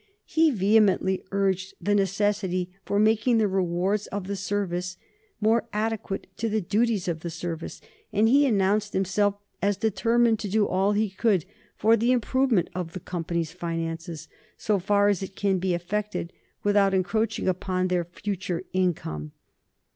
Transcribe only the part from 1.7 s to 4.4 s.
the necessity for making the rewards of the